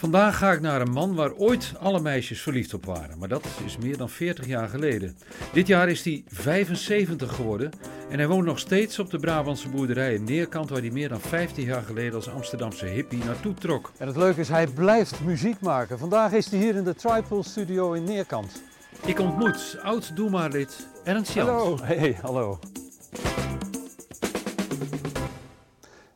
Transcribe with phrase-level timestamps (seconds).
[0.00, 3.46] Vandaag ga ik naar een man waar ooit alle meisjes verliefd op waren, maar dat
[3.64, 5.16] is meer dan 40 jaar geleden.
[5.52, 7.70] Dit jaar is hij 75 geworden
[8.10, 11.20] en hij woont nog steeds op de Brabantse boerderij in Neerkant, waar hij meer dan
[11.20, 13.92] 15 jaar geleden als Amsterdamse hippie naartoe trok.
[13.98, 15.98] En het leuke is, hij blijft muziek maken.
[15.98, 18.62] Vandaag is hij hier in de Tripole Studio in Neerkant.
[19.06, 21.48] Ik ontmoet oud Doema-lid Ernst Jans.
[21.50, 21.78] Hallo.
[21.82, 22.58] Hey, hallo.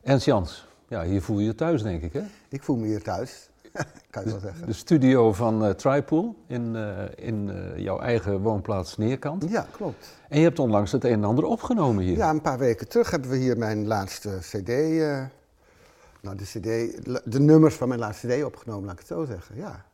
[0.03, 2.23] Ernst Jans, ja, hier voel je je thuis denk ik hè?
[2.49, 3.49] Ik voel me hier thuis,
[4.09, 4.67] kan je wel zeggen.
[4.67, 9.49] De studio van uh, Tripole in, uh, in uh, jouw eigen woonplaats Neerkant.
[9.49, 10.13] Ja, klopt.
[10.29, 12.17] En je hebt onlangs het een en ander opgenomen hier.
[12.17, 14.67] Ja, een paar weken terug hebben we hier mijn laatste cd,
[16.21, 16.63] nou de cd,
[17.31, 19.85] de nummers van mijn laatste cd opgenomen, laat ik het zo zeggen, ja.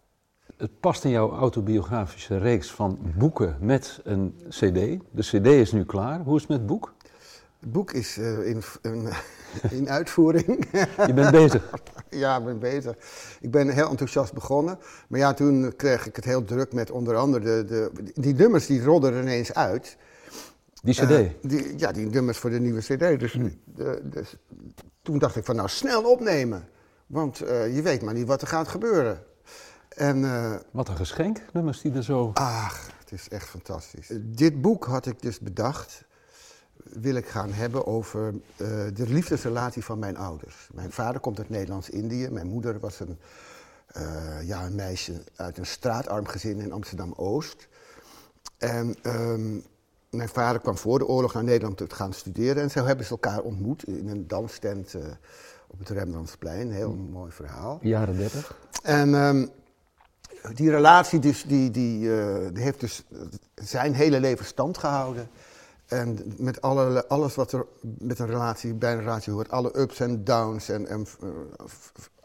[0.57, 4.99] Het past in jouw autobiografische reeks van boeken met een cd.
[5.11, 6.19] De cd is nu klaar.
[6.19, 6.93] Hoe is het met het boek?
[7.61, 9.09] Het boek is uh, in, in,
[9.77, 10.65] in, uitvoering.
[11.07, 11.69] Je bent bezig?
[12.09, 12.95] ja, ik ben bezig.
[13.41, 14.79] Ik ben heel enthousiast begonnen.
[15.07, 18.65] Maar ja, toen kreeg ik het heel druk met onder andere de, de, die nummers
[18.65, 19.97] die rolden er ineens uit.
[20.83, 21.09] Die cd?
[21.09, 23.19] Uh, die, ja, die nummers voor de nieuwe cd.
[23.19, 23.49] Dus, hm.
[23.65, 24.35] de, dus,
[25.01, 26.67] toen dacht ik van nou snel opnemen.
[27.07, 29.23] Want uh, je weet maar niet wat er gaat gebeuren.
[29.89, 30.21] En,
[30.71, 32.31] wat een geschenk, nummers die er zo...
[32.33, 34.11] Ach, het is echt fantastisch.
[34.21, 36.05] dit boek had ik dus bedacht
[36.83, 40.69] wil ik gaan hebben over uh, de liefdesrelatie van mijn ouders.
[40.73, 42.29] Mijn vader komt uit Nederlands-Indië.
[42.29, 43.17] Mijn moeder was een,
[43.97, 47.67] uh, ja, een meisje uit een straatarm gezin in Amsterdam-Oost.
[48.57, 49.63] En um,
[50.09, 52.63] mijn vader kwam voor de oorlog naar Nederland te gaan studeren.
[52.63, 55.01] En zo hebben ze elkaar ontmoet in een danstent uh,
[55.67, 56.67] op het Rembrandtsplein.
[56.67, 57.79] Een heel mooi verhaal.
[57.81, 58.57] Jaren dertig.
[58.83, 59.49] En um,
[60.53, 61.99] die relatie dus, die, die,
[62.51, 63.03] die heeft dus
[63.55, 65.29] zijn hele leven stand gehouden.
[65.91, 69.99] En met alle, alles wat er met een relatie, bij een relatie hoort, alle ups
[69.99, 71.29] en downs en, en uh,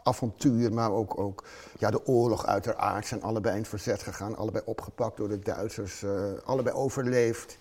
[0.03, 1.43] avontuur, maar ook, ook
[1.77, 6.01] ja, de oorlog uiteraard, zijn allebei in het verzet gegaan, allebei opgepakt door de Duitsers,
[6.01, 6.11] uh,
[6.45, 7.57] allebei overleefd.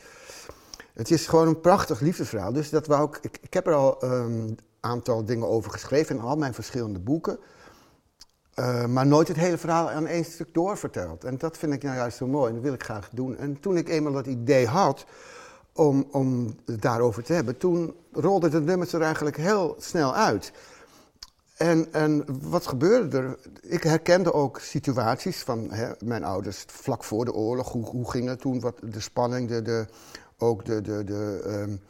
[0.94, 2.52] Het is gewoon een prachtig liefdesverhaal.
[2.52, 6.22] Dus dat wou ik, ik, heb er al een um, aantal dingen over geschreven in
[6.22, 7.38] al mijn verschillende boeken.
[8.54, 11.24] Uh, maar nooit het hele verhaal aan één stuk doorverteld.
[11.24, 13.36] En dat vind ik nou juist zo mooi en dat wil ik graag doen.
[13.36, 15.06] En toen ik eenmaal dat idee had,
[15.76, 17.56] om, om het daarover te hebben.
[17.56, 20.52] Toen rolde de nummers er eigenlijk heel snel uit.
[21.56, 23.38] En, en wat gebeurde er?
[23.62, 27.72] Ik herkende ook situaties van hè, mijn ouders vlak voor de oorlog.
[27.72, 28.60] Hoe, hoe ging het toen?
[28.60, 29.86] Wat, de spanning, de, de,
[30.38, 31.80] ook de, de, de, um,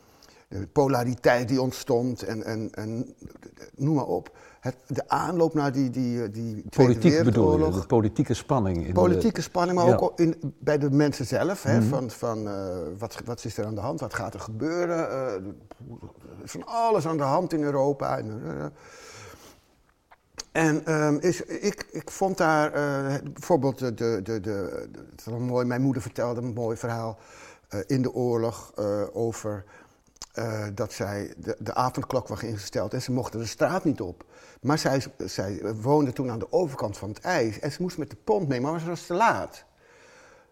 [0.48, 3.14] de polariteit die ontstond en, en, en
[3.76, 4.36] noem maar op.
[4.60, 8.86] Het, de aanloop naar die, die, die Politiek bedoel je, de politieke spanning.
[8.86, 9.96] In politieke de, spanning, maar ja.
[9.96, 11.62] ook in, bij de mensen zelf.
[11.62, 11.88] Hè, mm -hmm.
[11.88, 14.96] Van, van uh, wat, wat is er aan de hand, wat gaat er gebeuren?
[14.96, 18.18] Uh, er is van alles aan de hand in Europa.
[18.18, 18.64] En, uh,
[20.52, 22.70] en um, is, ik, ik vond daar
[23.32, 27.18] bijvoorbeeld, de, de, de, de, het was mooi, mijn moeder vertelde een mooi verhaal
[27.86, 28.72] in de oorlog
[29.12, 29.64] over...
[30.38, 34.24] Uh, dat zij de, de, avondklok was ingesteld en ze mochten de straat niet op.
[34.60, 38.10] Maar zij, zij woonde toen aan de overkant van het ijs en ze moest met
[38.10, 39.64] de pont mee, maar het was te laat.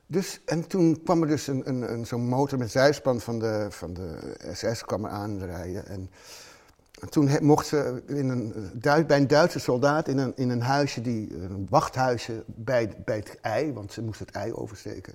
[0.07, 3.67] Dus, en toen kwam er dus een, een, een, zo'n motor met zijspan van de,
[3.71, 5.87] van de SS kwam er aanrijden.
[5.87, 6.11] En,
[7.01, 11.01] en toen mocht ze in een, bij een Duitse soldaat in een, in een huisje,
[11.01, 15.15] die, een wachthuisje bij, bij het ei, want ze moest het ei oversteken.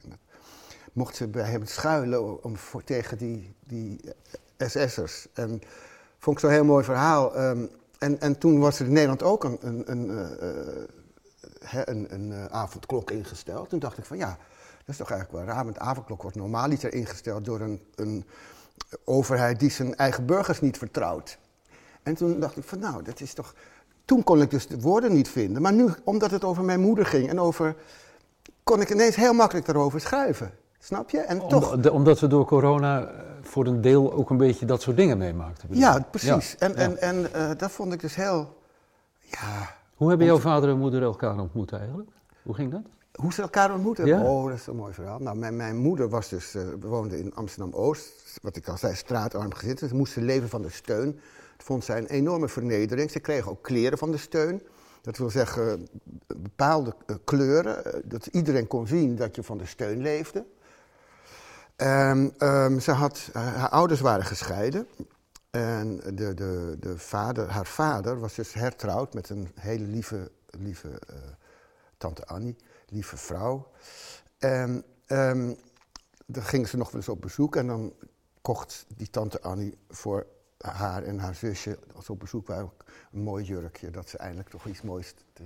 [0.94, 4.00] Mocht ze bij hem schuilen om, voor, tegen die, die
[4.68, 5.28] SS'ers.
[5.34, 5.62] En
[6.20, 7.40] vond ik zo'n heel mooi verhaal.
[7.40, 10.10] Um, en, en toen was er in Nederland ook een, een, een,
[11.74, 13.70] uh, een, een uh, avondklok ingesteld.
[13.70, 14.38] Toen dacht ik van ja,
[14.78, 15.64] dat is toch eigenlijk wel raar.
[15.64, 18.26] Want de avondklok wordt normaaliter ingesteld door een, een
[19.04, 21.38] overheid die zijn eigen burgers niet vertrouwt.
[22.04, 23.54] En toen dacht ik van nou, dat is toch...
[24.06, 25.62] Toen kon ik dus de woorden niet vinden.
[25.62, 27.76] Maar nu, omdat het over mijn moeder ging en over...
[28.64, 30.52] kon ik ineens heel makkelijk daarover schrijven.
[30.80, 31.20] Snap je?
[31.20, 31.80] En Om, toch...
[31.80, 33.12] de, omdat we door corona
[33.42, 35.68] voor een deel ook een beetje dat soort dingen meemaakten.
[35.72, 36.56] Ja, precies.
[36.60, 36.68] Ja.
[36.68, 38.58] En, en, en uh, dat vond ik dus heel...
[39.20, 42.10] Ja, Hoe hebben jouw vader en moeder elkaar ontmoet eigenlijk?
[42.44, 42.82] Hoe ging dat?
[43.14, 44.06] Hoe ze elkaar ontmoeten?
[44.06, 44.24] Ja.
[44.24, 45.20] Oh, dat is een mooi verhaal.
[45.20, 49.54] Nou, mijn, mijn moeder was dus, uh, woonde in Amsterdam-Oost, wat ik al zei, straatarm
[49.54, 49.88] gezeten.
[49.88, 51.12] Ze moest leven van de steun.
[51.58, 53.12] Dat vond zij een enorme vernedering.
[53.12, 54.62] Ze kregen ook kleren van de steun.
[55.02, 55.88] Dat wil zeggen,
[56.38, 60.46] bepaalde uh, kleuren, dat iedereen kon zien dat je van de steun leefde.
[61.80, 64.88] En um, ze had, haar ouders waren gescheiden.
[65.50, 70.88] En de, de, de vader, haar vader was dus hertrouwd met een hele lieve, lieve
[70.88, 71.16] uh,
[71.98, 72.56] tante Annie,
[72.88, 73.72] lieve vrouw.
[74.38, 75.58] En um,
[76.26, 77.94] dan ging ze nog wel eens op bezoek en dan
[78.42, 80.26] kocht die tante Annie voor
[80.58, 82.72] haar en haar zusje, als ze op bezoek waren,
[83.12, 83.92] een mooi jurkje.
[83.92, 85.44] Dat ze eindelijk toch iets moois te,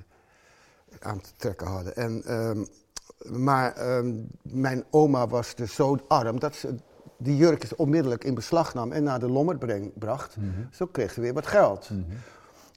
[1.00, 1.96] aan te trekken hadden.
[1.96, 2.66] En, ehm,
[3.32, 6.76] maar ehm, mijn oma was dus zo arm dat ze
[7.18, 10.36] die jurkjes onmiddellijk in beslag nam en naar de lommer breng, bracht.
[10.72, 11.90] Zo kreeg ze weer wat geld.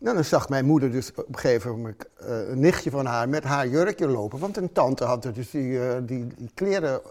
[0.01, 3.29] Nou, dan zag mijn moeder dus op een gegeven moment eh, een nichtje van haar
[3.29, 4.39] met haar jurkje lopen.
[4.39, 7.11] Want een tante had er dus die, eh, die, die kleren eh,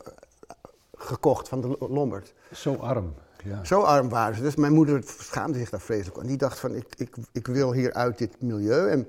[0.98, 2.34] gekocht van de Lombard.
[2.52, 3.14] Zo arm.
[3.44, 3.64] Ja.
[3.64, 4.42] Zo arm waren ze.
[4.42, 6.26] Dus mijn moeder schaamde zich daar vreselijk aan.
[6.26, 8.90] Die dacht van, ik, ik, ik wil hier uit dit milieu.
[8.90, 9.00] En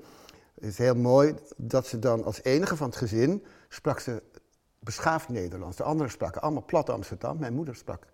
[0.55, 4.23] het is heel mooi dat ze dan als enige van het gezin sprak ze
[4.79, 5.77] beschaafd Nederlands.
[5.77, 7.37] De anderen spraken allemaal plat Amsterdam.
[7.39, 8.07] Mijn moeder sprak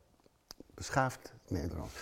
[0.74, 1.94] beschaafd Nederlands.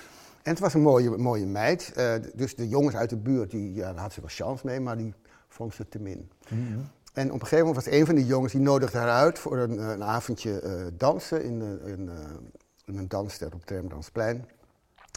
[0.43, 1.93] En het was een mooie, mooie meid.
[1.97, 4.79] Uh, dus de jongens uit de buurt, die, ja, daar had ze wel chance mee,
[4.79, 5.13] maar die
[5.47, 6.31] vond ze te min.
[6.49, 6.89] Mm -hmm.
[7.13, 9.57] En op een gegeven moment was een van die jongens, die nodigde haar uit voor
[9.57, 11.61] een, een avondje uh, dansen in,
[12.05, 14.45] uh, een dansster op het Termdansplein.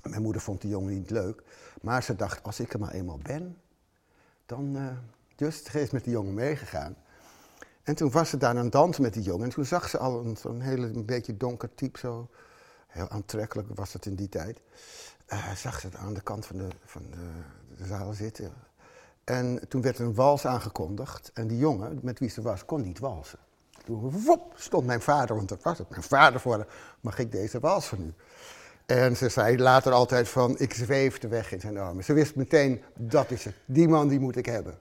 [0.09, 1.43] Mijn moeder vond die jongen niet leuk,
[1.83, 3.57] maar ze dacht, als ik er maar eenmaal ben,
[4.47, 4.79] dan...
[5.37, 6.97] dus ze is met die jongen meegegaan.
[7.85, 9.45] En toen was ze daar aan het dansen met die jongen.
[9.45, 12.29] En toen zag ze al een, zo'n hele beetje donker type, zo.
[12.87, 14.61] Heel aantrekkelijk was het in die tijd.
[15.33, 17.03] Uh, zag ze aan de kant van de, van
[17.77, 18.53] de, zaal zitten.
[19.25, 21.31] En toen werd een wals aangekondigd.
[21.35, 23.39] En die jongen, met wie ze was, kon niet walsen.
[23.85, 24.13] Toen
[24.55, 25.91] stond mijn vader, want dat was het.
[25.91, 26.67] Mijn vader voor haar,
[27.01, 28.15] mag ik deze wals van u?
[28.87, 32.05] En ze zei later altijd van, ik zweefde weg in zijn armen.
[32.05, 33.55] Ze wist meteen, dat is het.
[33.65, 34.79] Die man, die moet ik hebben.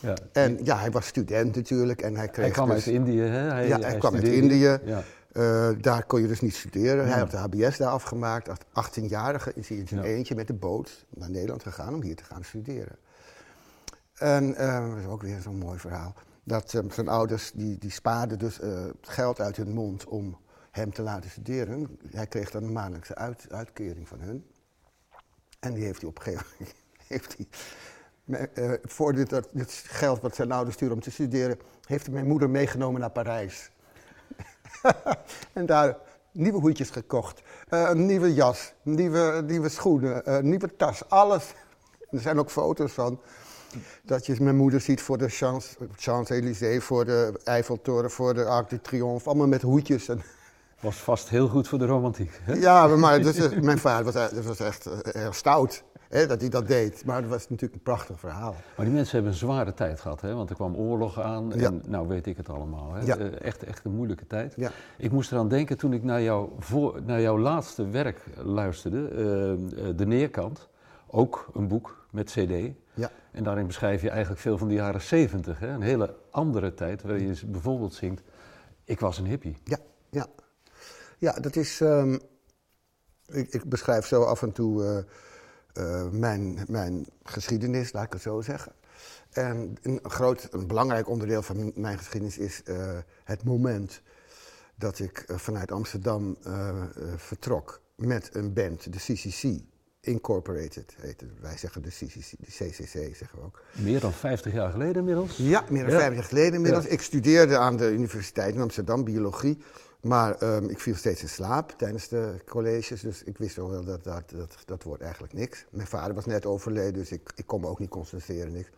[0.00, 0.14] Ja.
[0.32, 2.02] En ja, hij was student natuurlijk.
[2.02, 3.50] En hij, kreeg hij kwam dus, uit Indië, hè?
[3.50, 4.78] Hij, ja, hij, hij kwam uit Indië.
[4.84, 5.02] Ja.
[5.32, 7.08] Uh, daar kon je dus niet studeren.
[7.08, 8.48] Hij had de HBS daar afgemaakt.
[8.58, 12.24] 18-jarige is hij in zijn eentje met de boot naar Nederland gegaan om hier te
[12.24, 12.96] gaan studeren.
[14.14, 16.14] En uh, dat is ook weer zo'n mooi verhaal.
[16.44, 18.60] Dat uh, zijn ouders, die, die spaarden dus
[19.00, 20.38] geld uit hun mond om
[20.70, 21.98] hem te laten studeren.
[22.10, 24.44] Hij kreeg dan een maandelijkse uit, uitkering van hun.
[25.60, 26.76] En die heeft hij op een gegeven moment...
[27.08, 27.46] Heeft hij,
[28.28, 32.50] uh, voor dit, dit, geld wat zijn ouders sturen om te studeren, heeft mijn moeder
[32.50, 33.70] meegenomen naar Parijs.
[35.52, 35.96] en daar
[36.32, 41.44] nieuwe hoedjes gekocht, uh, een nieuwe jas, nieuwe, nieuwe schoenen, uh, nieuwe tas, alles.
[42.10, 43.20] Er zijn ook foto's van.
[44.02, 45.28] Dat je mijn moeder ziet voor de
[45.96, 50.08] Champs-Élysées, voor de Eiffeltoren, voor de Arc de Triomphe, allemaal met hoedjes.
[50.08, 50.22] En
[50.80, 52.40] was vast heel goed voor de romantiek.
[52.42, 52.54] Hè?
[52.54, 55.84] Ja, maar dus, mijn vader was, was echt heel stout.
[56.08, 57.04] Hè, dat hij dat deed.
[57.04, 58.54] Maar het was natuurlijk een prachtig verhaal.
[58.76, 60.34] Maar die mensen hebben een zware tijd gehad, hè?
[60.34, 62.92] want er kwam oorlog aan en nou weet ik het allemaal.
[62.92, 63.04] Hè?
[63.04, 63.16] Ja.
[63.16, 64.54] Echt, echt een moeilijke tijd.
[64.56, 64.70] Ja.
[64.98, 69.96] Ik moest eraan denken toen ik naar, jou voor, naar jouw laatste werk luisterde, uh,
[69.96, 70.68] De Neerkant.
[71.06, 72.72] Ook een boek met cd.
[72.94, 73.10] Ja.
[73.30, 75.62] En daarin beschrijf je eigenlijk veel van de jaren zeventig.
[75.62, 78.22] Een hele andere tijd, waar je bijvoorbeeld zingt,
[78.84, 79.56] ik was een hippie.
[79.64, 79.78] Ja,
[80.10, 80.26] ja.
[81.18, 81.80] ja dat is...
[81.80, 82.20] Um,
[83.26, 84.82] ik, ik, beschrijf zo af en toe...
[84.82, 84.98] Uh,
[85.78, 88.72] uh, mijn, mijn geschiedenis, laat ik het zo zeggen.
[89.30, 94.02] En een groot, een belangrijk onderdeel van mijn geschiedenis is uh, het moment
[94.74, 96.36] dat ik uh, vanuit Amsterdam
[97.16, 99.62] vertrok met een band, de CCC.
[100.00, 103.62] Incorporated heette Wij zeggen de CCC, de CCC zeggen we ook.
[103.72, 105.36] Meer dan 50 jaar geleden inmiddels?
[105.36, 105.98] Ja, meer dan ja.
[105.98, 106.84] 50 jaar geleden inmiddels.
[106.84, 106.90] Ja.
[106.90, 109.58] Ik studeerde aan de Universiteit in Amsterdam biologie.
[110.00, 114.04] Maar um, ik viel steeds in slaap tijdens de colleges, dus ik wist wel dat
[114.04, 115.66] dat, dat, dat wordt eigenlijk niks.
[115.70, 118.52] Mijn vader was net overleden, dus ik, ik kon me ook niet concentreren.
[118.52, 118.70] Niks.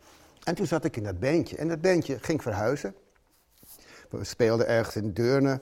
[0.45, 2.95] En toen zat ik in dat bandje en dat bandje ging verhuizen.
[4.11, 5.61] We speelden ergens in Deurne,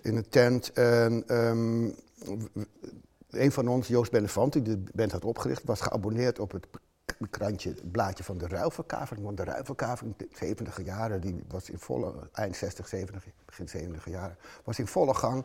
[0.00, 0.72] in een tent.
[0.72, 1.94] En um,
[3.30, 6.66] een van ons, Joost Benefant, die de band had opgericht, was geabonneerd op het
[7.28, 9.24] krantje, het blaadje van de ruilverkavering.
[9.24, 14.04] Want de ruilverkavering, de 70 jaren, die was in volle, eind 60, 70, begin 70
[14.04, 15.44] jaren, was in volle gang.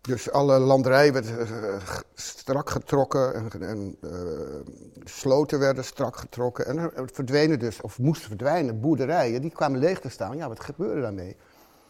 [0.00, 1.76] Dus alle landerijen werden uh,
[2.14, 4.10] strak getrokken en, en uh,
[5.04, 6.66] sloten werden strak getrokken.
[6.66, 10.36] En er verdwenen dus, of moesten verdwijnen, boerderijen, die kwamen leeg te staan.
[10.36, 11.36] Ja, wat gebeurde daarmee?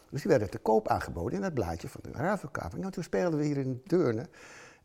[0.09, 2.79] Dus die werden te koop aangeboden in het blaadje van de ruilverkavering.
[2.79, 4.27] Nou, toen speelden we hier in Deurne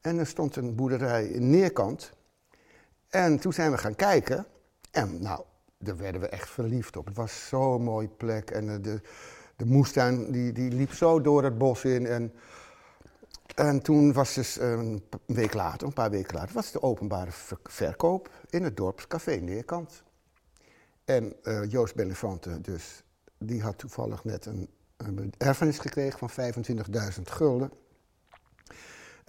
[0.01, 2.13] en er stond een boerderij in Neerkant.
[3.09, 4.47] En toen zijn we gaan kijken.
[4.91, 5.45] En nou,
[5.79, 7.07] daar werden we echt verliefd op.
[7.07, 8.51] Het was zo'n mooie plek.
[8.51, 9.01] En de,
[9.57, 12.07] de moestuin die, die liep zo door het bos in.
[12.07, 12.33] En,
[13.55, 17.31] en toen was dus een week later, een paar weken later, was de openbare
[17.63, 20.03] verkoop in het dorpscafé Neerkant.
[21.05, 23.03] En uh, Joost Bellefante dus,
[23.39, 26.53] die had toevallig net een, een erfenis gekregen van
[27.17, 27.71] 25.000 gulden.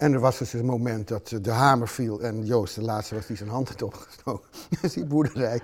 [0.00, 3.26] En er was dus een moment dat de hamer viel en Joost, de laatste, was
[3.26, 4.48] die zijn hand had opgestoken.
[4.80, 5.60] Dus die boerderij.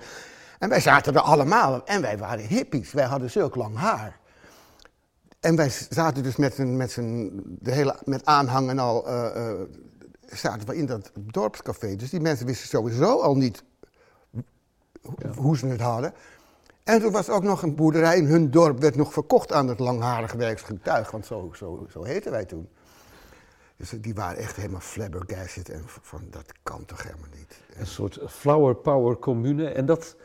[0.59, 2.91] En wij zaten er allemaal en wij waren hippies.
[2.91, 4.19] Wij hadden zulk lang haar.
[5.39, 9.25] En wij zaten dus met, een, met, zijn, de hele, met aanhang en al, uh,
[9.35, 9.51] uh,
[10.25, 11.95] zaten we in dat dorpscafé.
[11.95, 13.63] Dus die mensen wisten sowieso al niet
[15.17, 15.31] ja.
[15.35, 16.13] hoe ze het hadden.
[16.83, 19.79] En er was ook nog een boerderij in hun dorp, werd nog verkocht aan het
[19.79, 22.69] langharige werksgetuig, want zo, zo, zo heten wij toen.
[23.77, 27.61] Dus die waren echt helemaal flabbergasted en van dat kan toch helemaal niet.
[27.75, 29.69] Een soort flower power commune.
[29.69, 30.15] En dat,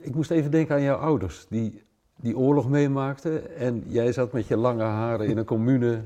[0.00, 1.82] ik moest even denken aan jouw ouders, die
[2.22, 3.56] die oorlog meemaakten.
[3.56, 6.04] En jij zat met je lange haren in een commune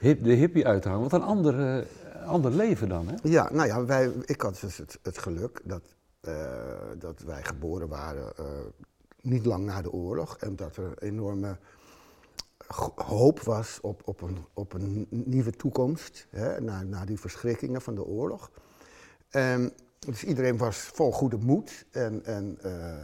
[0.00, 1.02] de hippie uit te hangen.
[1.10, 1.86] Wat een ander,
[2.26, 3.14] ander leven dan, hè?
[3.22, 5.82] Ja, nou ja, wij, ik had dus het, het geluk dat,
[6.28, 6.34] uh,
[6.98, 8.46] dat wij geboren waren uh,
[9.20, 10.36] niet lang na de oorlog.
[10.36, 11.56] En dat er een enorme
[12.94, 16.26] hoop was op, op, een, op een nieuwe toekomst.
[16.30, 18.50] Hè, na, na die verschrikkingen van de oorlog.
[19.28, 21.86] En, dus iedereen was vol goede moed.
[21.90, 22.96] En, en uh,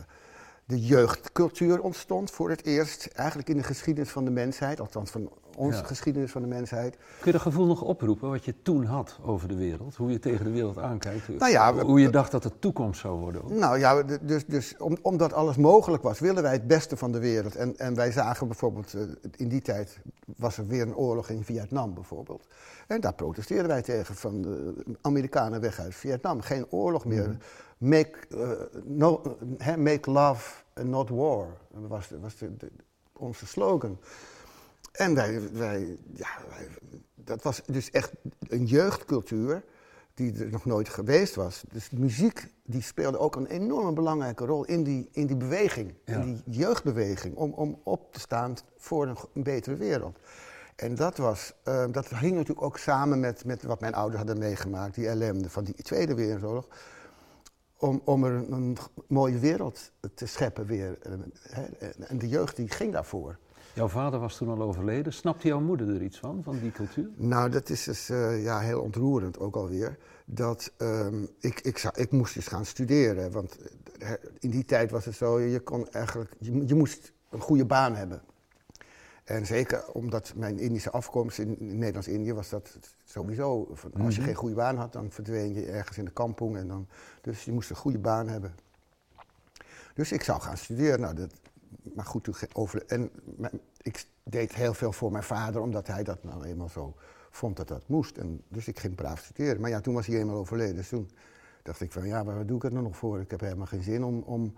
[0.65, 5.33] de jeugdcultuur ontstond voor het eerst eigenlijk in de geschiedenis van de mensheid, althans van
[5.57, 6.97] onze geschiedenis van de mensheid.
[6.97, 9.97] Kun je dat gevoel nog oproepen wat je toen had over de wereld?
[9.97, 11.29] Hoe je tegen de wereld aankijkt?
[11.29, 13.45] Nou ja, hoe je dacht dat de toekomst zou worden?
[13.45, 13.51] Ook?
[13.51, 17.19] Nou ja, dus, dus om, omdat alles mogelijk was, wilden wij het beste van de
[17.19, 17.57] wereld.
[17.57, 19.01] En, en wij zagen bijvoorbeeld, eh,
[19.37, 20.01] in die tijd
[20.37, 22.47] was er weer een oorlog in Vietnam bijvoorbeeld.
[22.87, 26.41] En daar protesteerden wij tegen van de Amerikanen weg uit Vietnam.
[26.41, 27.29] Geen oorlog meer.
[27.29, 27.37] Mhm.
[27.79, 28.51] Make, uh,
[28.85, 29.37] no,
[29.79, 32.51] make love and not war, was, was de,
[33.13, 33.99] onze slogan.
[34.97, 36.29] En wij, wij, ja,
[37.15, 38.13] dat was dus echt
[38.49, 39.65] een jeugdcultuur
[40.15, 41.65] die er nog nooit geweest was.
[41.73, 46.23] Dus muziek die speelde ook een enorme belangrijke rol in die, in die beweging, in
[46.45, 50.19] die jeugdbeweging, om, om op te staan voor een, een betere wereld.
[50.77, 54.39] En dat, was, uh, dat hing natuurlijk ook samen met, met wat mijn ouders hadden
[54.39, 56.69] meegemaakt, die ellende van die Tweede Wereldoorlog.
[57.77, 60.99] Om, om er een, mooie wereld te scheppen weer.
[62.09, 63.39] En de jeugd die ging daarvoor.
[63.75, 65.13] Jouw vader was toen al overleden.
[65.13, 67.09] Snapte jouw moeder er iets van, van die cultuur?
[67.15, 69.99] Nou, dat is dus uh, ja, heel ontroerend ook alweer.
[70.25, 73.31] Dat um, ik, ik, zou, ik moest dus gaan studeren.
[73.31, 73.59] Want
[74.39, 77.95] in die tijd was het zo, je kon eigenlijk, je, je moest een goede baan
[77.95, 78.23] hebben.
[79.25, 83.69] En zeker omdat mijn Indische afkomst in, Nederlands-Indië was dat sowieso.
[83.73, 84.29] Van, als je mhm.
[84.29, 86.57] geen goede baan had, dan verdween je ergens in de kampong.
[86.57, 86.87] En dan,
[87.21, 88.55] dus je moest een goede baan hebben.
[89.95, 91.01] Dus ik zou gaan studeren.
[91.01, 91.31] Nou, dat,
[91.95, 93.11] maar goed, over, en
[93.83, 96.95] ik deed heel veel voor mijn vader, omdat hij dat nou eenmaal zo
[97.31, 98.17] vond dat dat moest.
[98.17, 99.61] En, dus ik ging braaf studeren.
[99.61, 100.77] Maar ja, toen was hij eenmaal overleden.
[100.77, 101.11] Dus toen
[101.63, 103.21] dacht ik van, ja, wat doe ik er nog voor?
[103.21, 104.55] Ik heb helemaal geen zin om, om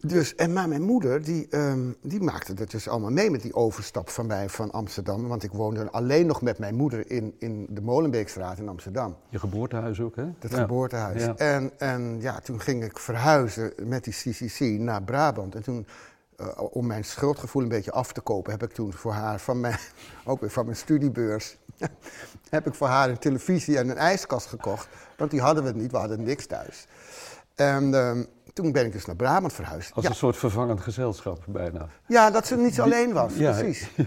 [0.00, 3.54] dus, en maar mijn moeder, die, um, die maakte het dus allemaal mee met die
[3.54, 5.28] overstap van mij van Amsterdam.
[5.28, 9.16] Want ik woonde alleen nog met mijn moeder in, in de Molenbeekstraat in Amsterdam.
[9.28, 10.24] Je geboortehuis ook, hè?
[10.38, 11.26] Het geboortehuis.
[11.36, 15.54] En, en ja, toen ging ik verhuizen met die CCC naar Brabant.
[15.54, 15.86] En toen,
[16.40, 19.60] uh, om mijn schuldgevoel een beetje af te kopen, heb ik toen voor haar, van
[19.60, 19.78] mijn,
[20.24, 21.56] ook weer van mijn studiebeurs,
[22.50, 24.88] heb ik voor haar een televisie en een ijskast gekocht.
[25.16, 26.86] Want die hadden we niet, we hadden niks thuis.
[27.54, 27.90] En...
[27.90, 28.18] Uh,
[28.54, 29.92] toen ben ik dus naar Brabant verhuisd.
[29.94, 31.88] Als een soort vervangend gezelschap bijna.
[32.06, 33.88] Ja, dat ze niet alleen was, precies.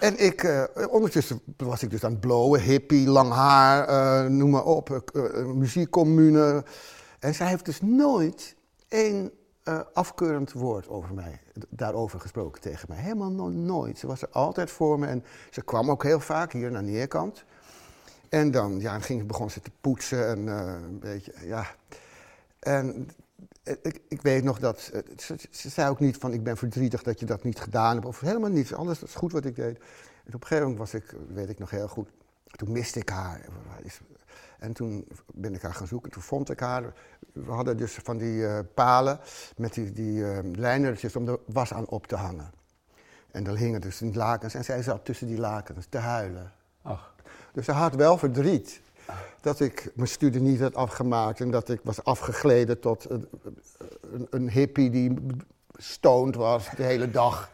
[0.00, 4.50] En ik, uh, ondertussen was ik dus aan het blowen, hippie, lang haar, uh, noem
[4.50, 6.64] maar op, uh, muziekcommune.
[7.18, 8.56] En zij heeft dus nooit
[8.88, 9.32] één
[9.92, 12.98] afkeurend woord over mij, daarover gesproken tegen mij.
[12.98, 13.98] Helemaal no nooit.
[13.98, 17.44] Ze was er altijd voor me en ze kwam ook heel vaak hier naar Neerkant.
[18.28, 21.66] En dan ja, ging, begon ze te poetsen en een beetje, ja...
[22.64, 23.14] En eh,
[23.62, 27.02] ik, ik, weet nog dat, eh, ze, ze, zei ook niet van ik ben verdrietig
[27.02, 29.78] dat je dat niet gedaan hebt, of helemaal niets, alles is goed wat ik deed.
[30.24, 32.08] En op een gegeven moment was ik, weet ik nog heel goed,
[32.46, 33.40] toen miste ik haar.
[34.58, 36.94] En toen ben ik haar gaan zoeken, toen vond ik haar.
[37.32, 39.20] We hadden dus van die uh, palen
[39.56, 42.52] met die, die uh, lijnertjes om de was aan op te hangen.
[43.30, 46.52] En dan hingen dus lakens en zij zat tussen die lakens te huilen.
[46.82, 47.14] Ach.
[47.52, 48.80] Dus ze had wel verdriet
[49.40, 53.28] dat ik mijn studie niet had afgemaakt en dat ik was afgegleden tot een,
[54.12, 55.14] een, een hippie die
[55.76, 57.50] stoned was de hele dag.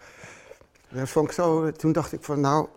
[0.93, 2.69] Vond ik zo, toen dacht ik van nou,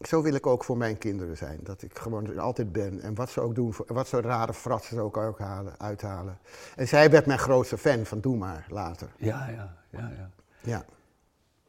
[0.00, 1.60] zo wil ik ook voor mijn kinderen zijn.
[1.62, 3.00] Dat ik gewoon altijd ben.
[3.00, 6.38] En wat ze ook doen, wat ze rare fratsen ook, ook halen, uithalen.
[6.76, 9.08] En zij werd mijn grootste fan van Doe maar later.
[9.16, 9.98] Ja, ja, ja.
[10.00, 10.28] ja.
[10.60, 10.84] ja.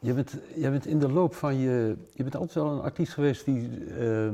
[0.04, 1.96] Je bent, je bent in de loop van je.
[2.14, 4.32] Je bent altijd wel een artiest geweest die uh, uh,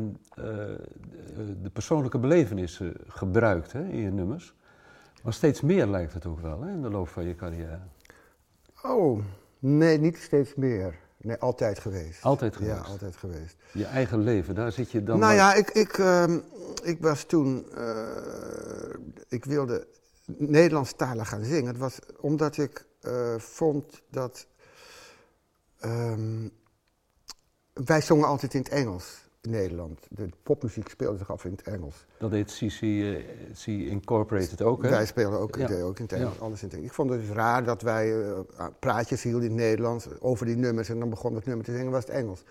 [1.61, 4.55] de persoonlijke belevenissen gebruikt hè, in je nummers.
[5.23, 7.79] Maar steeds meer lijkt het ook wel hè, in de loop van je carrière.
[8.83, 9.21] Oh,
[9.59, 10.95] nee, niet steeds meer.
[11.17, 12.23] Nee, altijd geweest.
[12.23, 12.75] Altijd geweest?
[12.75, 13.55] Ja, altijd geweest.
[13.73, 15.19] Je eigen leven, daar zit je dan...
[15.19, 16.23] Nou ja, ik, ik, uh,
[16.83, 17.65] ik was toen...
[17.77, 18.07] Uh,
[19.27, 19.87] ik wilde
[20.25, 21.67] Nederlandstalig gaan zingen.
[21.67, 24.47] Het was omdat ik uh, vond dat
[25.85, 26.51] Um,
[27.73, 29.27] wij zongen altijd in het Engels.
[29.41, 29.99] Nederland.
[30.09, 32.05] De popmuziek speelde zich af in het Engels.
[32.17, 33.17] Dat deed CC, uh,
[33.63, 34.89] C Incorporated ook, hè?
[34.89, 35.81] Wij spelen ook, ja.
[35.81, 36.89] ook in het Engels, alles in het Engels.
[36.89, 38.39] Ik vond het dus raar dat wij uh,
[38.79, 41.91] praatjes hielden in het Nederlands over die nummers en dan begon het nummer te zingen,
[41.91, 42.43] was het Engels.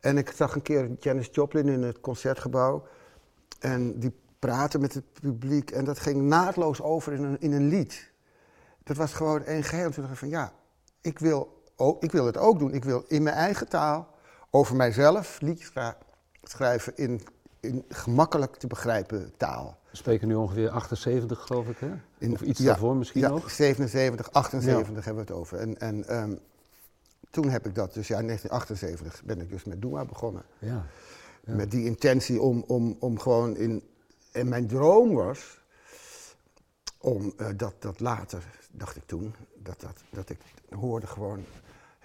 [0.00, 2.86] En ik zag een keer Janis Joplin in het concertgebouw
[3.58, 7.68] en die praatte met het publiek en dat ging naadloos over in een, in een
[7.68, 8.10] lied.
[8.82, 9.90] Dat was gewoon één geheel.
[9.90, 10.52] Toen dacht ik van ja,
[11.00, 12.72] ik wil, ook, ik wil het ook doen.
[12.72, 14.08] Ik wil in mijn eigen taal
[14.50, 15.72] over mijzelf liedjes
[16.42, 17.20] schrijven in,
[17.60, 19.78] in gemakkelijk te begrijpen taal.
[19.90, 22.30] We spreken nu ongeveer 78, geloof ik, hè?
[22.32, 23.50] of iets daarvoor misschien ja, nog?
[23.50, 25.58] 77, 78 hebben we het over.
[25.58, 26.38] En, en um,
[27.30, 30.42] toen heb ik dat, dus ja, in 1978 ben ik dus met Doema begonnen.
[30.58, 30.86] Ja.
[31.44, 31.54] ja.
[31.54, 33.82] Met die intentie om, om, om gewoon in...
[34.32, 35.60] En mijn droom was
[36.98, 40.38] om uh, dat, dat later, dacht ik toen, dat, dat, dat ik
[40.70, 41.44] hoorde gewoon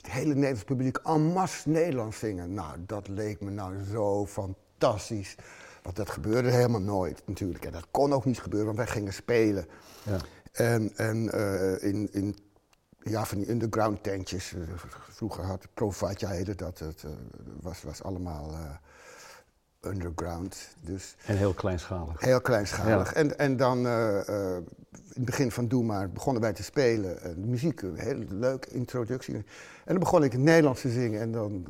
[0.01, 2.53] het hele Nederlands publiek en masse Nederlands zingen.
[2.53, 5.35] Nou, dat leek me nou zo fantastisch.
[5.83, 7.65] Want dat gebeurde helemaal nooit natuurlijk.
[7.65, 9.65] En dat kon ook niet gebeuren, want wij gingen spelen.
[10.03, 10.17] Ja.
[10.51, 12.37] En, en uh, in, in
[13.03, 14.53] ja, van die underground tentjes.
[14.53, 14.61] Uh,
[15.09, 16.79] vroeger had Provatja heette dat.
[16.79, 17.11] Het uh,
[17.61, 18.55] was, was allemaal
[19.81, 20.75] underground.
[20.81, 22.21] Dus en heel kleinschalig.
[22.21, 23.13] Heel kleinschalig.
[23.13, 23.87] En, en dan
[25.13, 27.17] in het begin van Doe Maar begonnen wij te spelen.
[27.27, 29.35] Uh, muziek, een hele leuke introductie.
[29.35, 29.43] En
[29.85, 31.21] dan begon ik het Nederlands te zingen.
[31.21, 31.67] En dan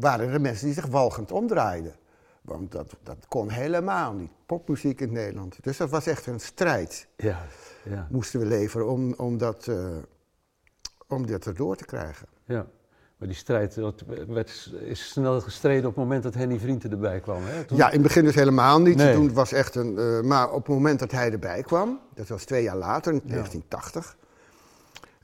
[0.00, 1.94] waren er mensen die zich walgend omdraaiden.
[2.42, 4.30] Want dat, dat kon helemaal niet.
[4.46, 5.56] Popmuziek in Nederland.
[5.60, 7.06] Dus dat was echt een strijd.
[7.16, 7.46] Ja,
[7.84, 8.06] ja.
[8.10, 9.70] Moesten we leveren om, om, dat,
[11.06, 12.26] om dat erdoor te krijgen.
[12.44, 12.66] Ja.
[13.18, 13.74] Maar die strijd
[14.26, 17.42] werd, is snel gestreden op het moment dat Henny Vrienden erbij kwam.
[17.44, 17.64] Hè?
[17.68, 18.96] Ja, in het begin dus helemaal niet.
[18.96, 19.14] Nee.
[19.14, 22.44] Toen was echt een, uh, maar op het moment dat hij erbij kwam, dat was
[22.44, 24.16] twee jaar later, in 1980,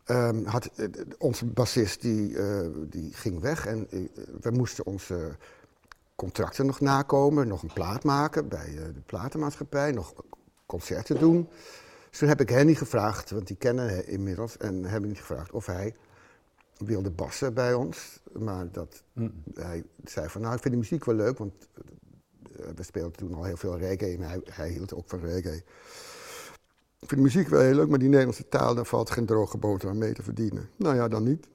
[0.07, 0.87] um, had uh,
[1.19, 3.89] onze bassist die, uh, die ging weg en
[4.41, 5.37] we moesten onze
[6.15, 10.13] contracten nog nakomen, nog een plaat maken bij de platenmaatschappij, nog
[10.67, 11.49] concerten doen.
[12.11, 15.67] Dus toen heb ik Henny gevraagd, want die kennen inmiddels, en heb ik gevraagd of
[15.67, 15.95] hij
[16.77, 18.21] wilde bassen bij ons.
[18.33, 19.43] Maar dat, mm.
[19.55, 21.53] hij zei van, nou, ik vind de muziek wel leuk, want
[22.61, 25.63] uh, we speelden toen al heel veel reggae en hij, hij hield ook van reggae.
[27.01, 29.59] Ik vind de muziek wel heel leuk, maar die Nederlandse taal, daar valt geen droge
[29.59, 30.69] boter aan mee te verdienen.
[30.77, 31.47] Nou ja, dan niet.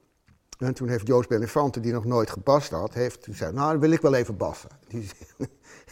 [0.58, 3.80] En toen heeft Joost Benefante, die nog nooit gebast had, heeft, toen zei nou, dan
[3.80, 4.70] wil ik wel even bassen.
[4.88, 5.10] Die,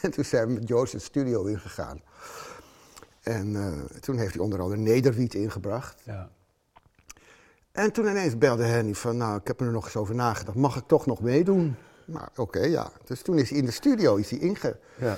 [0.03, 2.03] en toen zijn we met Joost het studio ingegaan.
[3.23, 6.03] En uh, toen heeft hij onder andere Nederwiet ingebracht.
[6.05, 6.31] Ja.
[7.73, 10.77] En toen ineens belde Henny van, nou, ik heb er nog eens over nagedacht, mag
[10.77, 11.77] ik toch nog meedoen?
[12.05, 12.91] Nou, oké, ja.
[13.05, 14.77] Dus toen is hij in de studio is hij inge...
[14.99, 15.17] Ja.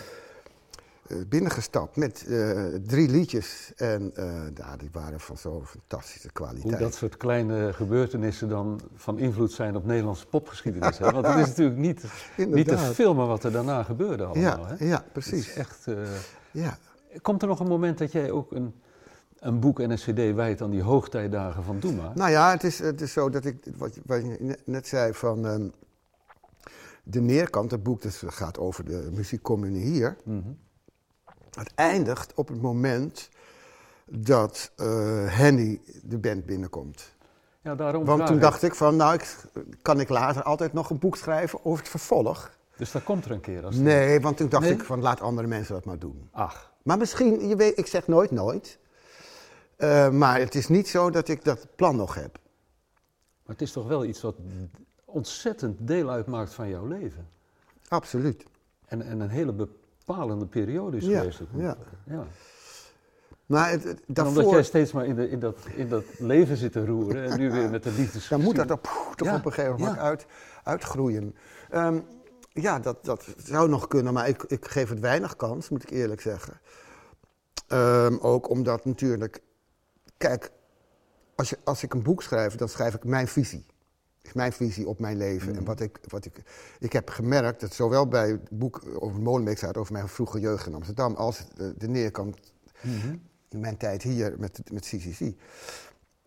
[1.10, 3.72] Uh, binnengestapt met uh, drie liedjes.
[3.76, 6.72] En uh, ja, die waren van zo'n fantastische kwaliteit.
[6.72, 10.98] Hoe dat soort kleine gebeurtenissen dan van invloed zijn op Nederlandse popgeschiedenis.
[10.98, 11.10] hè?
[11.10, 12.04] Want het is natuurlijk niet,
[12.36, 14.66] niet te filmen wat er daarna gebeurde allemaal.
[14.66, 14.84] Ja, hè?
[14.84, 15.46] ja precies.
[15.46, 15.86] Het is echt,
[16.50, 16.78] ja.
[17.22, 18.74] Komt er nog een moment dat jij ook een
[19.40, 22.12] een boek en een cd wijt aan die hoogtijdagen van Doema?
[22.14, 25.44] Nou ja, het is, het is zo dat ik, wat, wat je net zei van
[25.44, 25.72] um,
[27.02, 30.16] de neerkant, het boek dat gaat over de muziekcommunie hier.
[30.24, 30.58] Mm -hmm.
[31.50, 33.28] Het eindigt op het moment
[34.04, 34.86] dat uh,
[35.26, 37.12] Henny de band binnenkomt.
[37.62, 39.36] Ja, daarom Want toen dacht ik van, nou, ik,
[39.82, 42.50] kan ik later altijd nog een boek schrijven over het vervolg.
[42.76, 43.64] Dus dat komt er een keer?
[43.64, 46.28] Als nee, want toen dacht ik van, laat andere mensen dat maar doen.
[46.30, 46.72] Ach.
[46.82, 48.78] Maar misschien, je weet, ik zeg nooit nooit.
[49.80, 52.38] Uh, maar het is niet zo dat ik dat plan nog heb.
[53.42, 54.34] Maar het is toch wel iets wat
[55.04, 57.28] ontzettend deel uitmaakt van jouw leven?
[57.88, 58.44] Absoluut.
[58.86, 61.40] En, en een hele bepalende periode is geweest.
[61.56, 61.76] Ja.
[62.04, 62.26] ja.
[63.46, 64.36] Maar het, het, daarvoor...
[64.36, 67.38] Omdat jij steeds maar in, de, in, dat, in dat leven zit te roeren en
[67.38, 68.28] nu weer met de liefdes.
[68.28, 68.82] Dan moet dat op,
[69.14, 70.26] toch op een gegeven moment uit,
[70.64, 71.36] uitgroeien.
[71.74, 72.04] Um,
[72.52, 75.90] ja, dat, dat zou nog kunnen, maar ik, ik geef het weinig kans, moet ik
[75.90, 76.60] eerlijk zeggen.
[77.68, 79.42] Um, ook omdat natuurlijk
[80.20, 80.50] Kijk,
[81.34, 83.66] als, je, als ik een boek schrijf, dan schrijf ik mijn visie.
[84.32, 85.54] Mijn visie op mijn leven.
[85.54, 85.64] En mm.
[85.64, 86.42] wat ik, wat ik,
[86.78, 90.74] ik heb gemerkt dat zowel bij het boek over Molenbeek over mijn vroege jeugd in
[90.74, 93.22] Amsterdam, als de, de neerkant mm-hmm.
[93.48, 95.34] in mijn tijd hier met, met CCC.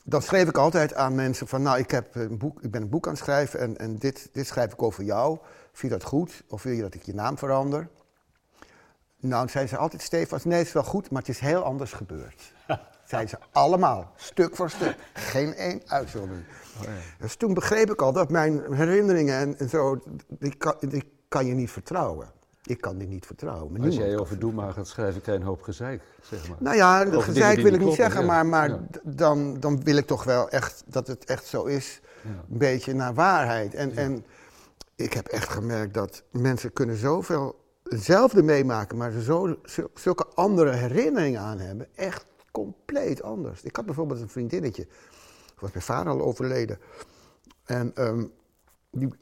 [0.04, 2.90] Dan schreef ik altijd aan mensen van, nou, ik, heb een boek, ik ben een
[2.90, 5.38] boek aan het schrijven en, en dit, dit schrijf ik over jou.
[5.72, 6.44] Vind je dat goed?
[6.48, 7.90] Of wil je dat ik je naam verander?
[9.20, 11.64] Nou, dan zeiden ze altijd stevig, nee, het is wel goed, maar het is heel
[11.64, 12.54] anders gebeurd.
[13.06, 14.96] Zijn ze allemaal, stuk voor stuk.
[15.14, 16.46] Geen één uitzondering.
[16.82, 16.88] Oh,
[17.20, 21.46] dus toen begreep ik al dat mijn herinneringen en, en zo, die kan, die kan
[21.46, 22.28] je niet vertrouwen.
[22.66, 23.84] Ik kan die niet vertrouwen.
[23.84, 26.58] Als jij over Doe maar gaat schrijven, krijg je een hoop gezeik, zeg maar.
[26.60, 30.50] Nou ja, gezeik wil ik niet zeggen, maar, maar dan, dan wil ik toch wel
[30.50, 32.02] echt dat het echt zo is.
[32.24, 33.74] Een beetje naar waarheid.
[33.74, 34.26] En, en
[34.96, 39.56] ik heb echt gemerkt dat mensen kunnen zoveel hetzelfde meemaken, maar zo,
[39.94, 41.88] zulke andere herinneringen aan hebben.
[41.96, 43.64] Echt compleet anders.
[43.64, 44.88] Ik had bijvoorbeeld een vriendinnetje,
[45.60, 46.80] was mijn vader al overleden.
[47.64, 48.32] En um,
[48.92, 49.14] die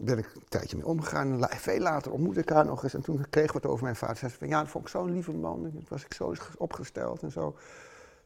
[0.00, 1.48] ben ik een tijdje mee omgegaan.
[1.50, 2.94] veel later ontmoette ik haar nog eens.
[2.94, 4.16] En toen kreeg we het over mijn vader.
[4.16, 5.62] Ze zei van, ja, dat vond ik zo'n lieve man.
[5.62, 7.56] Toen was ik zo opgesteld en zo.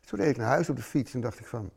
[0.01, 1.71] Toen reed ik naar huis op de fiets en dacht ik van...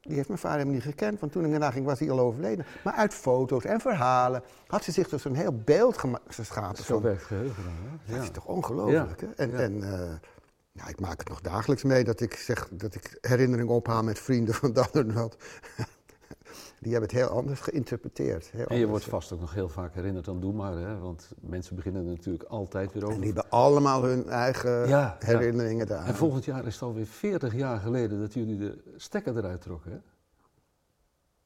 [0.00, 2.20] Die heeft mijn vader helemaal niet gekend, want toen ik daarna ging was hij al
[2.20, 2.66] overleden.
[2.84, 6.84] Maar uit foto's en verhalen had ze zich dus een heel beeld geschapen.
[6.84, 8.12] Zo werkt geheugen dan, hè?
[8.12, 8.14] Ja.
[8.14, 9.26] Dat is toch ongelooflijk, hè?
[9.26, 10.12] En, en uh,
[10.74, 14.18] nou, ik maak het nog dagelijks mee dat ik zeg dat ik herinneringen ophaal met
[14.18, 15.36] vrienden van dat en dat
[16.80, 18.50] die hebben het heel anders geïnterpreteerd.
[18.50, 20.98] Heel en je wordt vast ook nog heel vaak herinnerd aan Doe maar, hè?
[20.98, 23.14] want mensen beginnen natuurlijk altijd weer over.
[23.14, 26.06] En die hebben allemaal hun eigen herinneringen daar.
[26.06, 29.90] En volgend jaar is het alweer 40 jaar geleden dat jullie de stekker eruit trokken,
[29.90, 29.98] hè?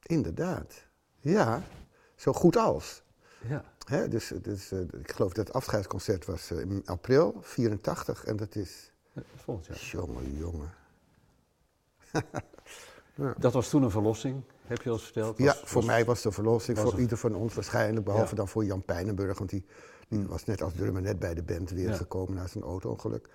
[0.02, 0.86] Inderdaad,
[1.20, 1.62] ja,
[2.14, 3.02] zo goed als.
[3.48, 3.64] Ja.
[3.84, 4.08] Hè?
[4.08, 8.54] Dus, dus uh, ik geloof dat het afscheidsconcert was uh, in april 84 en dat
[8.54, 8.92] is...
[9.36, 9.76] volgend jaar.
[9.76, 10.70] Jongen, jongen.
[13.14, 13.34] ja.
[13.38, 15.38] Dat was toen een verlossing heb je al verteld?
[15.38, 18.82] ja, voor mij was de verlossing, voor ieder van ons waarschijnlijk, behalve dan voor Jan
[18.82, 19.64] Pijnenburg, want die,
[20.08, 23.28] die was net als drummer net bij de band weer gekomen na zijn auto-ongeluk.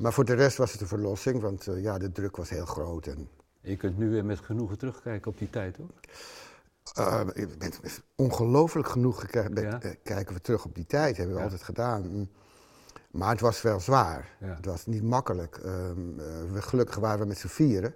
[0.00, 2.66] Maar voor de rest was het een verlossing, want uh, ja, de druk was heel
[2.66, 3.06] groot.
[3.06, 3.28] En...
[3.60, 5.88] Je kunt nu weer met genoegen terugkijken op die tijd, hoor.
[6.98, 7.26] Uh,
[8.14, 9.44] ongelooflijk genoeg uh,
[10.02, 12.28] kijken we terug op die tijd, hebben we altijd gedaan.
[13.10, 14.36] Maar het was wel zwaar.
[14.38, 15.56] Het was niet makkelijk.
[15.56, 15.64] Uh,
[16.52, 17.94] we, gelukkig waren we met z'n vieren.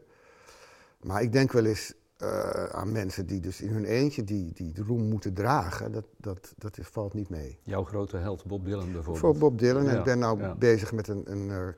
[1.00, 4.72] Maar ik denk wel eens, uh, aan mensen die dus in hun eentje die, die
[4.72, 7.58] de roem moeten dragen, dat, dat, dat is, valt niet mee.
[7.62, 9.18] Jouw grote held Bob Dylan bijvoorbeeld?
[9.18, 9.88] Voor Bob Dylan.
[9.88, 11.68] En ik ben nou bezig met een, een uh,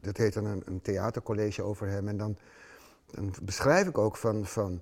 [0.00, 2.08] dat heet dan een, een, theatercollege over hem.
[2.08, 2.36] En dan,
[3.10, 4.80] dan beschrijf ik ook van, van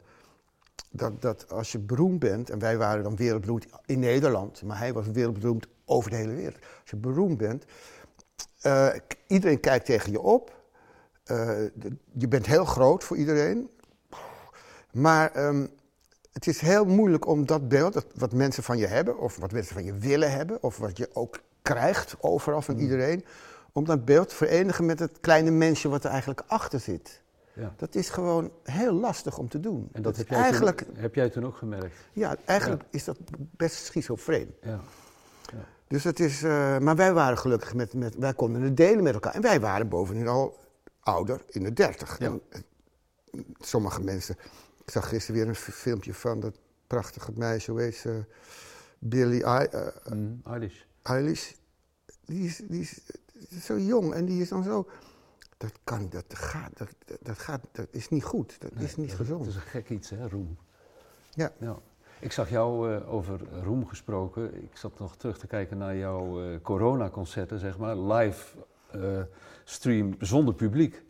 [0.91, 4.93] dat, dat als je beroemd bent, en wij waren dan wereldberoemd in Nederland, maar hij
[4.93, 6.59] was wereldberoemd over de hele wereld.
[6.81, 7.65] Als je beroemd bent,
[8.63, 8.89] uh,
[9.27, 10.63] iedereen kijkt tegen je op.
[12.13, 13.71] je bent heel groot voor iedereen.
[14.93, 15.71] Maar um,
[16.33, 19.53] het is heel moeilijk om dat beeld, dat, wat mensen van je hebben, of wat
[19.53, 22.81] mensen van je willen hebben, of wat je ook krijgt overal van mm.
[22.81, 23.25] iedereen,
[23.73, 27.23] om dat beeld te verenigen met het kleine mensje wat er eigenlijk achter zit.
[27.53, 27.75] Ja.
[27.77, 29.89] Dat is gewoon heel lastig om te doen.
[29.93, 31.97] En dat, heb, jij eigenlijk, toen, heb jij toen ook gemerkt?
[32.13, 33.19] Ja, eigenlijk is dat
[33.57, 34.55] best schizofreen.
[34.63, 34.81] Ja.
[35.87, 39.15] Dus het is, uh, maar wij waren gelukkig met, met, wij konden het delen met
[39.15, 39.35] elkaar.
[39.35, 40.59] En wij waren bovendien al
[41.01, 42.19] ouder, in de dertig.
[42.19, 42.39] Ja.
[43.61, 44.37] sommige mensen
[44.85, 48.25] ik zag gisteren weer een filmpje van dat prachtige meisje, hoe heet ze?
[48.99, 50.83] Billie I uh, mm, Eilish.
[51.03, 51.53] Eilish.
[52.25, 53.01] Die is, die is,
[53.65, 54.89] zo jong en die is dan zo...
[55.57, 56.89] Dat kan, dat gaat, dat,
[57.21, 58.61] dat gaat, dat is niet goed.
[58.61, 59.45] Dat is niet gezond.
[59.45, 60.59] Dat is een gek iets, hè, roem.
[61.31, 61.53] Ja.
[61.59, 61.79] ja.
[62.21, 64.63] Ik zag jou uh, over roem gesproken.
[64.63, 67.97] Ik zat nog terug te kijken naar jouw uh, coronaconcerten, zeg maar.
[67.97, 68.57] Live
[68.97, 69.03] uh,
[69.65, 71.03] stream zonder publiek.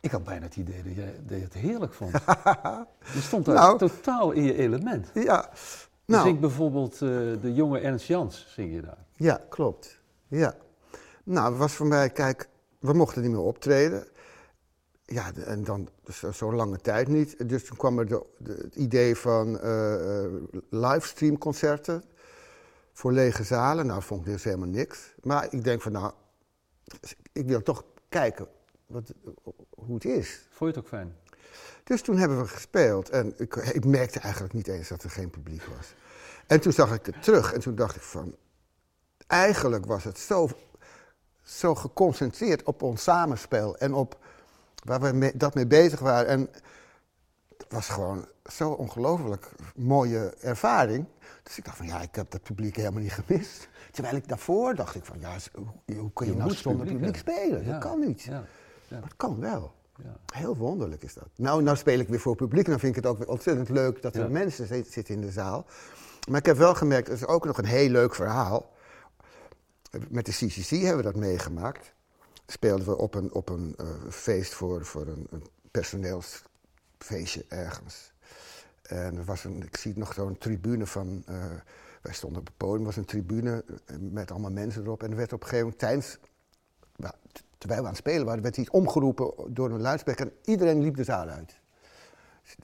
[0.00, 2.12] Ik had bijna het idee dat je, dat je het heerlijk vond.
[3.14, 5.10] je stond daar nou, totaal in je element.
[5.14, 5.50] Ja.
[6.04, 9.04] Nou, zingt bijvoorbeeld de jonge Ernst Jans, zing je daar.
[9.16, 10.00] Ja, klopt.
[10.28, 10.54] Ja.
[11.24, 14.06] Nou, het was voor mij, kijk, we mochten niet meer optreden.
[15.12, 15.88] Ja, en dan
[16.30, 17.48] zo'n lange tijd niet.
[17.48, 20.24] Dus toen kwam er de, het idee van uh,
[20.70, 22.04] livestreamconcerten
[22.92, 23.86] voor lege zalen.
[23.86, 25.14] Nou, vond ik dus helemaal niks.
[25.22, 26.12] Maar ik denk van, nou,
[27.32, 28.48] ik wil toch kijken
[28.86, 29.12] wat,
[29.70, 30.46] hoe het is.
[30.50, 31.16] Vond je het ook fijn?
[31.84, 35.30] Dus toen hebben we gespeeld en ik, ik, merkte eigenlijk niet eens dat er geen
[35.30, 35.94] publiek was.
[36.46, 38.36] En toen zag ik het terug en toen dacht ik van,
[39.26, 40.48] eigenlijk was het zo,
[41.42, 44.18] zo geconcentreerd op ons samenspel en op
[44.82, 46.28] waar we mee, dat mee bezig waren.
[46.28, 46.48] En
[47.56, 51.06] het was gewoon zo'n ongelooflijk mooie ervaring.
[51.42, 53.68] Dus ik dacht van ja, ik heb dat publiek helemaal niet gemist.
[53.90, 57.16] Terwijl ik daarvoor dacht ik van ja, hoe, hoe kun je, je nou zonder publiek,
[57.16, 57.66] spelen?
[57.66, 58.22] Dat kan niet.
[58.22, 58.32] Ja.
[58.32, 58.98] Ja.
[58.98, 59.74] Maar het kan wel.
[60.02, 60.16] Ja.
[60.34, 61.28] Heel wonderlijk is dat.
[61.36, 63.68] Nou, nou speel ik weer voor publiek en dan vind ik het ook weer ontzettend
[63.68, 65.66] leuk dat er mensen zitten in de zaal.
[66.28, 68.70] Maar ik heb wel gemerkt, er is ook nog een heel leuk verhaal.
[70.08, 71.92] Met de CCC hebben we dat meegemaakt.
[72.52, 78.12] Speelden we op een, op een uh, feest voor, voor een, een, personeelsfeestje ergens.
[78.82, 81.44] En er was een, ik zie nog zo'n tribune van, uh,
[82.02, 85.02] wij stonden op het podium, was een tribune eh, met allemaal mensen erop.
[85.02, 86.18] En er werd op een gegeven moment tijdens,
[87.58, 90.96] terwijl we aan het spelen waren, werd iets omgeroepen door een luidspreker en iedereen liep
[90.96, 91.60] de zaal uit.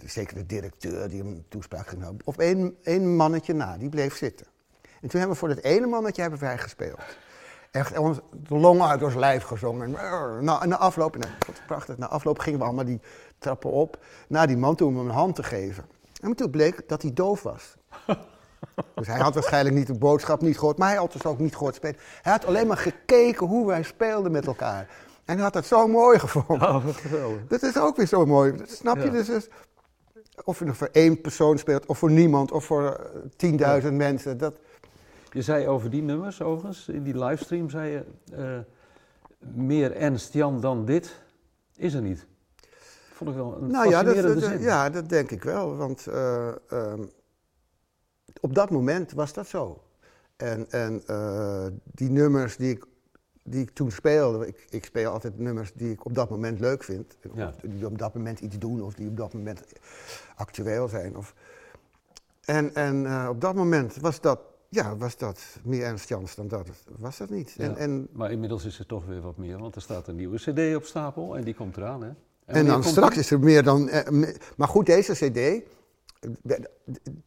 [0.05, 2.27] Zeker de directeur die een toespraak ging houden.
[2.27, 4.47] Of één, één mannetje na, die bleef zitten.
[4.83, 7.01] En toen hebben we voor dat ene mannetje hebben wij gespeeld.
[7.71, 9.97] Echt ons de longen uit ons lijf gezongen.
[9.97, 11.33] En na, na afloop, nou,
[11.67, 13.01] prachtig, na afloop gingen we allemaal die
[13.39, 15.85] trappen op naar die man toe om hem een hand te geven.
[16.21, 17.77] En toen bleek dat hij doof was.
[18.95, 21.57] Dus hij had waarschijnlijk niet de boodschap niet gehoord, maar hij had dus ook niet
[21.57, 21.97] gehoord spelen.
[22.23, 24.89] Hij had alleen maar gekeken hoe wij speelden met elkaar.
[25.25, 26.69] En hij had het zo mooi gevonden.
[26.69, 26.85] Oh,
[27.49, 28.55] dat is ook weer zo mooi.
[28.67, 29.11] Snap je?
[29.11, 29.49] Dus, dus,
[30.45, 33.11] of je nog voor één persoon speelt, of voor niemand, of voor
[33.47, 33.91] 10.000 ja.
[33.91, 34.39] mensen.
[34.39, 34.55] Dat...
[35.33, 38.05] Je zei over die nummers overigens, in die livestream zei je,
[38.39, 38.59] uh,
[39.55, 41.23] meer Ernst Jan dan dit
[41.77, 42.27] is er niet.
[43.13, 44.61] Vond ik wel een nou ja dat, zin.
[44.61, 46.53] Ja, dat denk ik wel, want uh,
[48.41, 49.83] op dat moment was dat zo.
[50.37, 52.85] En, en uh, die nummers die ik,
[53.43, 56.85] die ik toen speelde, ik, ik speel altijd nummers die ik op dat moment leuk
[56.85, 57.17] vind.
[57.35, 57.55] Ja.
[57.63, 59.65] Die op dat moment iets doen of die op dat moment
[60.37, 61.17] actueel zijn.
[61.17, 61.35] Of,
[62.45, 66.69] en en op dat moment was dat, ja, was dat meer Ernst Jans dan dat.
[66.99, 67.55] Was dat niet.
[67.57, 67.65] Ja.
[67.65, 70.37] En, en, maar inmiddels is er toch weer wat meer, want er staat een nieuwe
[70.37, 72.09] CD op stapel en die komt eraan, hè?
[72.09, 73.89] En, en dan straks is er meer dan.
[73.89, 75.63] Eh, maar goed, deze CD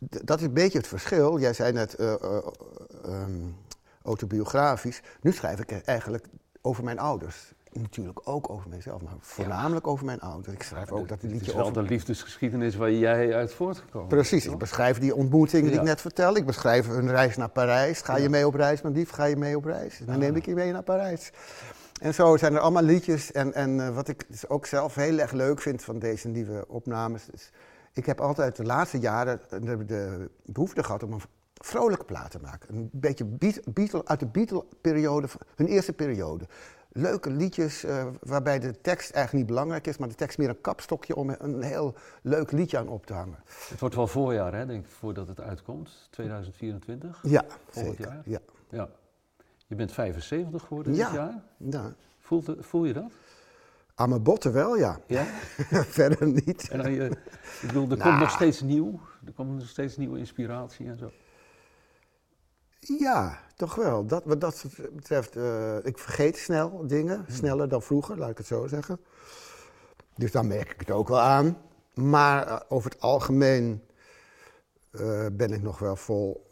[0.08, 1.40] dat is een beetje het verschil.
[1.40, 2.38] Jij zei net uh, uh,
[3.06, 3.56] um,
[4.04, 5.02] autobiografisch.
[5.22, 6.26] Nu schrijf ik eigenlijk
[6.62, 7.54] over mijn ouders.
[7.74, 10.54] Natuurlijk ook over mezelf, maar voornamelijk over mijn ouders.
[10.54, 11.48] Ik schrijf ook dat liedje over...
[11.48, 15.80] Het is wel de liefdesgeschiedenis waar jij uit voortgekomen Precies, ik beschrijf die ontmoetingen die
[15.80, 16.36] ik net vertel.
[16.36, 18.02] Ik beschrijf een reis naar Parijs.
[18.02, 19.10] Ga je mee op reis, mijn lief?
[19.10, 20.02] Ga je mee op reis?
[20.06, 21.32] Dan neem ik je mee naar Parijs.
[22.02, 23.32] En zo zijn er allemaal liedjes.
[23.32, 26.66] En, en uh, wat ik dus ook zelf heel erg leuk vind van deze nieuwe
[26.68, 27.30] opnames...
[27.94, 31.22] Ik heb altijd de laatste jaren de, de behoefte gehad om een
[31.54, 32.76] vrolijke plaat te maken.
[32.76, 33.26] Een beetje
[33.74, 36.48] Beatle, uit de Beatle-periode, hun eerste periode.
[36.94, 40.62] Leuke liedjes uh, waarbij de tekst eigenlijk niet belangrijk is, maar de tekst meer een
[40.62, 43.40] kapstokje om een heel leuk liedje aan op te hangen.
[43.70, 47.20] Het wordt wel voorjaar, hè, denk ik, voordat het uitkomt, 2024?
[47.24, 48.06] Ja, zeker.
[48.08, 48.22] Jaar.
[48.26, 48.40] Ja.
[48.70, 48.90] ja.
[49.68, 51.42] Je bent 75 geworden dit jaar?
[51.58, 51.94] Ja.
[52.20, 53.12] Voelt, voel je dat?
[53.96, 55.00] Aan mijn botten wel, ja.
[55.08, 55.24] ja?
[56.00, 56.70] Verder niet.
[56.70, 57.06] En dan, je,
[57.62, 58.20] ik bedoel, er komt nou.
[58.20, 59.00] nog steeds nieuw.
[59.26, 61.12] Er komt nog steeds nieuwe inspiratie en zo.
[62.82, 64.06] Ja, toch wel.
[64.06, 67.16] Dat, wat dat betreft, uh, ik vergeet snel dingen.
[67.16, 67.36] Hmm.
[67.36, 69.00] Sneller dan vroeger, laat ik het zo zeggen.
[70.16, 71.58] Dus dan merk ik het ook wel aan.
[71.94, 73.84] Maar uh, over het algemeen
[74.92, 76.50] uh, ben ik nog wel vol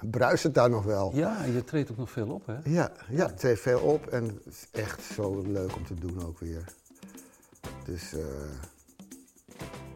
[0.00, 1.10] bruist het daar nog wel.
[1.14, 2.56] Ja, je treedt ook nog veel op, hè?
[2.64, 6.26] Ja, ja ik treed veel op en het is echt zo leuk om te doen
[6.26, 6.64] ook weer.
[7.84, 8.14] Dus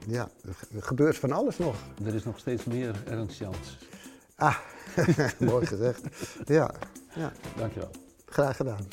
[0.07, 0.29] ja,
[0.75, 1.77] er gebeurt van alles nog.
[2.05, 3.79] Er is nog steeds meer Ernst Jans.
[4.35, 4.57] Ah,
[5.39, 6.01] mooi gezegd.
[6.45, 6.71] Ja,
[7.15, 7.33] ja.
[7.57, 7.91] Dankjewel.
[8.27, 8.87] Graag gedaan.